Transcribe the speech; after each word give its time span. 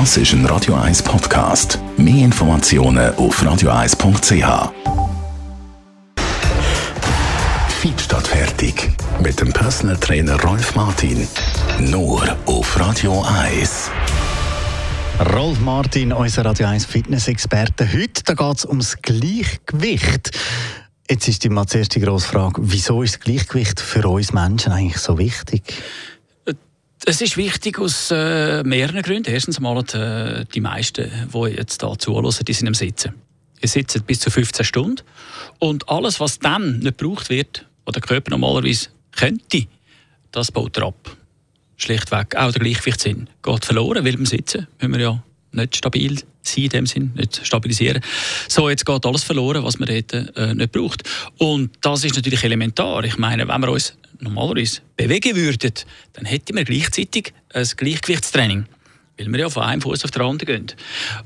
Das 0.00 0.16
ist 0.16 0.32
ein 0.32 0.44
Radio 0.46 0.74
1 0.74 1.04
Podcast. 1.04 1.78
Mehr 1.96 2.24
Informationen 2.24 3.14
auf 3.14 3.40
radio1.ch. 3.40 4.72
Feed 7.80 8.00
statt 8.00 8.26
fertig. 8.26 8.90
Mit 9.22 9.40
dem 9.40 9.52
Personal 9.52 9.96
Trainer 9.96 10.34
Rolf 10.42 10.74
Martin. 10.74 11.28
Nur 11.78 12.36
auf 12.46 12.80
Radio 12.80 13.24
1. 13.46 13.88
Rolf 15.32 15.60
Martin, 15.60 16.12
unser 16.12 16.44
Radio 16.44 16.66
1 16.66 16.86
Fitness-Experte. 16.86 17.88
Heute 17.92 18.34
geht 18.34 18.56
es 18.56 18.66
ums 18.66 18.96
Gleichgewicht. 19.00 20.32
Jetzt 21.08 21.28
ist 21.28 21.44
die 21.44 21.50
mal 21.50 21.66
zuerst 21.66 21.94
die 21.94 22.00
grosse 22.00 22.26
Frage, 22.26 22.62
wieso 22.64 23.04
ist 23.04 23.14
das 23.14 23.20
Gleichgewicht 23.20 23.78
für 23.78 24.08
uns 24.08 24.32
Menschen 24.32 24.72
eigentlich 24.72 24.98
so 24.98 25.18
wichtig? 25.18 25.62
Es 27.06 27.20
ist 27.20 27.36
wichtig 27.36 27.78
aus 27.78 28.10
äh, 28.10 28.62
mehreren 28.62 29.02
Gründen. 29.02 29.30
Erstens 29.30 29.60
mal, 29.60 29.82
die, 29.82 29.96
äh, 29.98 30.44
die 30.54 30.60
meisten, 30.60 31.10
die 31.32 31.38
jetzt 31.50 31.82
hier 31.82 31.98
zuhören, 31.98 32.34
die 32.46 32.52
sind 32.54 32.66
am 32.66 32.74
Sitzen. 32.74 33.12
Sie 33.60 33.68
sitzen 33.68 34.02
bis 34.04 34.20
zu 34.20 34.30
15 34.30 34.64
Stunden. 34.64 35.02
Und 35.58 35.88
alles, 35.90 36.18
was 36.18 36.38
dann 36.38 36.78
nicht 36.78 36.96
gebraucht 36.96 37.28
wird, 37.28 37.66
was 37.84 37.92
der 37.92 38.00
Körper 38.00 38.30
normalerweise 38.30 38.88
könnte, 39.12 39.66
das 40.32 40.50
baut 40.50 40.78
er 40.78 40.84
ab. 40.84 41.16
Schlichtweg. 41.76 42.36
Auch 42.36 42.52
der 42.52 42.62
Gleichgewichtssinn 42.62 43.28
geht 43.42 43.64
verloren, 43.66 44.04
weil 44.04 44.14
beim 44.14 44.26
Sitzen 44.26 44.66
müssen 44.80 44.92
wir 44.94 45.00
ja 45.00 45.22
nicht 45.52 45.76
stabil 45.76 46.18
sein, 46.42 46.64
in 46.64 46.68
dem 46.70 46.86
Sinn, 46.86 47.12
nicht 47.14 47.46
stabilisieren. 47.46 48.02
So, 48.48 48.70
jetzt 48.70 48.86
geht 48.86 49.04
alles 49.04 49.24
verloren, 49.24 49.62
was 49.62 49.78
man 49.78 49.88
dort 49.88 50.36
äh, 50.36 50.54
nicht 50.54 50.72
braucht. 50.72 51.02
Und 51.36 51.70
das 51.82 52.04
ist 52.04 52.16
natürlich 52.16 52.44
elementar. 52.44 53.04
Ich 53.04 53.18
meine, 53.18 53.46
wenn 53.46 53.60
wir 53.60 53.70
uns 53.70 53.94
normalerweise 54.24 54.80
bewegen 54.96 55.36
würden, 55.36 55.72
dann 56.14 56.24
hätten 56.24 56.56
wir 56.56 56.64
gleichzeitig 56.64 57.32
ein 57.52 57.66
Gleichgewichtstraining. 57.76 58.66
Weil 59.16 59.28
wir 59.28 59.38
ja 59.38 59.50
von 59.50 59.62
einem 59.62 59.80
Fuß 59.80 60.04
auf 60.04 60.10
den 60.10 60.22
anderen 60.22 60.66
gehen. 60.66 60.76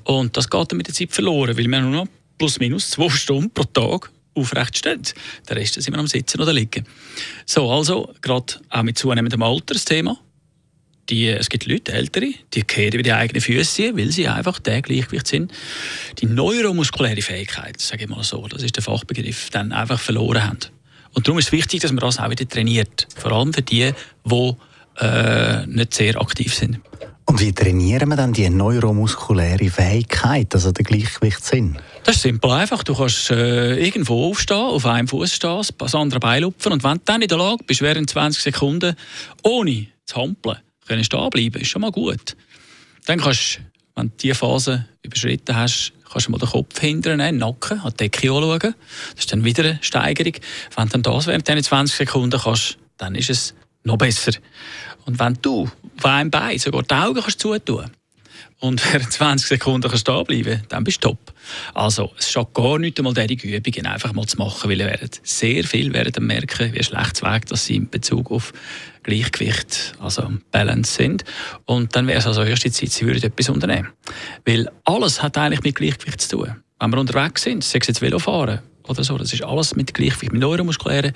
Und 0.04 0.36
das 0.36 0.50
geht 0.50 0.70
dann 0.70 0.76
mit 0.76 0.88
der 0.88 0.94
Zeit 0.94 1.12
verloren, 1.12 1.56
weil 1.56 1.66
wir 1.66 1.80
nur 1.80 1.90
noch 1.90 2.08
plus 2.36 2.58
minus 2.60 2.90
zwei 2.90 3.08
Stunden 3.08 3.50
pro 3.50 3.64
Tag 3.64 4.10
aufrecht 4.34 4.78
stehen. 4.78 5.02
Der 5.48 5.56
Rest 5.56 5.74
sind 5.74 5.94
wir 5.94 5.98
am 5.98 6.06
Sitzen 6.06 6.40
oder 6.40 6.52
Liegen. 6.52 6.84
So, 7.46 7.70
also, 7.70 8.12
gerade 8.20 8.54
auch 8.68 8.82
mit 8.82 8.98
zunehmendem 8.98 9.42
Alter 9.42 9.74
das 9.74 9.86
Thema 9.86 10.18
die, 11.10 11.28
es 11.28 11.48
gibt 11.48 11.66
Leute, 11.66 11.92
Ältere, 11.92 12.32
die 12.54 12.62
kehren 12.62 12.92
über 12.92 13.02
die 13.02 13.12
eigenen 13.12 13.40
Füße, 13.40 13.96
weil 13.96 14.10
sie 14.10 14.28
einfach 14.28 14.58
der 14.58 14.82
Gleichgewicht 14.82 15.26
sind. 15.26 15.52
Die 16.18 16.26
neuromuskuläre 16.26 17.22
Fähigkeit, 17.22 17.80
sage 17.80 18.04
ich 18.04 18.08
mal 18.08 18.22
so, 18.22 18.46
das 18.48 18.62
ist 18.62 18.76
der 18.76 18.82
Fachbegriff, 18.82 19.50
dann 19.50 19.72
einfach 19.72 20.00
verloren 20.00 20.44
haben. 20.44 20.58
Und 21.18 21.26
darum 21.26 21.40
ist 21.40 21.46
es 21.46 21.52
wichtig, 21.52 21.80
dass 21.80 21.90
man 21.90 21.98
das 21.98 22.20
auch 22.20 22.30
wieder 22.30 22.48
trainiert. 22.48 23.08
Vor 23.16 23.32
allem 23.32 23.52
für 23.52 23.62
die, 23.62 23.92
die 24.24 24.52
äh, 25.00 25.66
nicht 25.66 25.92
sehr 25.92 26.20
aktiv 26.20 26.54
sind. 26.54 26.78
Und 27.24 27.40
wie 27.40 27.52
trainieren 27.52 28.08
wir 28.10 28.14
dann 28.14 28.32
die 28.32 28.48
neuromuskuläre 28.48 29.68
Fähigkeit, 29.68 30.54
also 30.54 30.70
den 30.70 30.84
Gleichgewichtssinn? 30.84 31.76
Das 32.04 32.14
ist 32.14 32.22
simpel 32.22 32.52
einfach. 32.52 32.84
Du 32.84 32.94
kannst 32.94 33.32
äh, 33.32 33.84
irgendwo 33.84 34.30
aufstehen, 34.30 34.58
auf 34.58 34.86
einem 34.86 35.08
Fuß 35.08 35.34
stehen, 35.34 35.60
das 35.76 35.94
andere 35.96 36.20
Bein 36.20 36.42
lupfen 36.42 36.70
und 36.70 36.84
wenn 36.84 36.98
du 36.98 37.02
dann 37.04 37.20
in 37.20 37.26
der 37.26 37.38
Lage 37.38 37.64
bist, 37.66 37.82
während 37.82 38.08
20 38.08 38.40
Sekunden 38.40 38.94
ohne 39.42 39.88
zu 40.06 40.22
hampeln, 40.22 40.58
können 40.86 41.02
stehen 41.02 41.30
bleiben, 41.30 41.60
ist 41.60 41.68
schon 41.68 41.82
mal 41.82 41.90
gut. 41.90 42.36
Dann 43.06 43.18
kannst 43.18 43.58
wenn 43.98 44.08
du 44.10 44.14
diese 44.16 44.34
Phase 44.34 44.86
überschritten 45.02 45.56
hast, 45.56 45.92
kannst 46.10 46.28
du 46.28 46.30
mal 46.30 46.38
den 46.38 46.48
Kopf 46.48 46.78
hindern, 46.80 47.18
den 47.18 47.38
Nacken, 47.38 47.80
an 47.80 47.92
die 47.92 48.08
Decke 48.08 48.32
anschauen. 48.32 48.58
Das 48.60 48.74
ist 49.18 49.32
dann 49.32 49.44
wieder 49.44 49.64
eine 49.64 49.78
Steigerung. 49.82 50.34
Wenn 50.76 50.88
dann 50.88 51.02
das 51.02 51.26
während 51.26 51.48
diesen 51.48 51.62
20 51.62 51.96
Sekunden 51.96 52.40
kannst, 52.40 52.78
dann 52.96 53.14
ist 53.14 53.30
es 53.30 53.54
noch 53.84 53.98
besser. 53.98 54.32
Und 55.04 55.18
wenn 55.18 55.38
du 55.42 55.68
auf 55.96 56.04
einem 56.04 56.30
Bein 56.30 56.58
sogar 56.58 56.82
die 56.82 56.94
Augen 56.94 57.20
kannst 57.20 57.40
zutun 57.40 57.90
und 58.60 58.82
während 58.92 59.12
20 59.12 59.48
Sekunden 59.48 59.88
kannst 59.88 60.00
stehen 60.08 60.24
bleiben, 60.24 60.62
dann 60.68 60.84
bist 60.84 61.04
du 61.04 61.08
top. 61.08 61.32
Also, 61.74 62.12
es 62.18 62.30
schadet 62.30 62.54
gar 62.54 62.78
nicht 62.78 62.98
einmal 62.98 63.14
diese 63.14 63.46
Übungen 63.46 63.86
einfach 63.86 64.12
mal 64.12 64.26
zu 64.26 64.36
machen, 64.36 64.68
weil 64.68 64.80
ihr 64.80 64.86
werdet 64.86 65.20
sehr 65.22 65.64
viel 65.64 65.92
werden 65.92 66.26
merken, 66.26 66.72
wie 66.74 66.82
schlecht 66.82 67.22
Weg 67.22 67.46
dass 67.46 67.66
sie 67.66 67.76
in 67.76 67.88
Bezug 67.88 68.30
auf 68.30 68.52
Gleichgewicht, 69.02 69.94
also 70.00 70.30
Balance 70.50 70.92
sind. 70.94 71.24
Und 71.64 71.94
dann 71.94 72.06
wäre 72.06 72.18
es 72.18 72.26
also 72.26 72.42
erste 72.42 72.70
Zeit, 72.70 72.90
sie 72.90 73.06
würden 73.06 73.22
etwas 73.22 73.48
unternehmen. 73.48 73.88
Weil 74.44 74.68
alles 74.84 75.22
hat 75.22 75.38
eigentlich 75.38 75.62
mit 75.62 75.76
Gleichgewicht 75.76 76.20
zu 76.20 76.36
tun. 76.36 76.56
Wenn 76.80 76.90
wir 76.90 76.98
unterwegs 76.98 77.42
sind, 77.42 77.64
sei 77.64 77.78
es 77.80 77.86
jetzt 77.86 78.02
Velofahren 78.02 78.60
oder 78.86 79.04
so, 79.04 79.16
das 79.18 79.32
ist 79.32 79.42
alles 79.42 79.74
mit 79.76 79.94
Gleichgewicht, 79.94 80.32
mit 80.32 80.40
neuromuskulären 80.40 81.12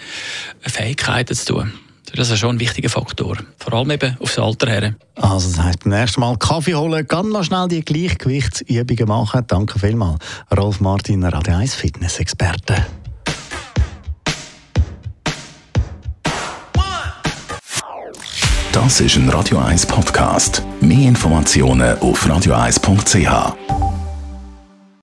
Fähigkeiten 0.60 1.34
zu 1.34 1.54
tun. 1.54 1.72
Das 2.14 2.30
ist 2.30 2.38
schon 2.38 2.56
ein 2.56 2.60
wichtiger 2.60 2.90
Faktor. 2.90 3.38
Vor 3.58 3.72
allem 3.72 3.90
eben 3.90 4.16
aufs 4.20 4.38
Alter 4.38 4.68
her. 4.68 4.94
Also 5.16 5.48
das 5.48 5.62
heisst, 5.62 5.84
beim 5.84 5.98
nächsten 5.98 6.20
Mal 6.20 6.36
Kaffee 6.36 6.74
holen, 6.74 7.06
ganz 7.06 7.28
noch 7.28 7.44
schnell 7.44 7.68
die 7.68 7.82
Gleichgewichtsübungen 7.82 9.08
machen. 9.08 9.44
Danke 9.46 9.78
vielmals. 9.78 10.18
Rolf 10.56 10.80
Martin, 10.80 11.24
Radio 11.24 11.54
1 11.54 11.74
Fitness-Experte. 11.74 12.86
Das 18.72 19.00
ist 19.00 19.16
ein 19.16 19.28
Radio 19.28 19.58
1 19.58 19.86
Podcast. 19.86 20.62
Mehr 20.80 21.08
Informationen 21.08 21.98
auf 21.98 22.26
radio1.ch. 22.26 23.91